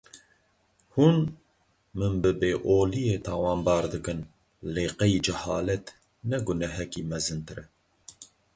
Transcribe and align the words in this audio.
Hûn, 0.95 1.17
min 1.97 2.13
bi 2.21 2.31
bêoliyê 2.39 3.15
tawanbar 3.25 3.83
dikin 3.93 4.19
lê 4.73 4.85
qey 4.99 5.13
cehalet 5.25 5.85
ne 6.29 6.37
gunehekî 6.45 7.01
mezintir 7.11 7.57
e? 7.63 7.65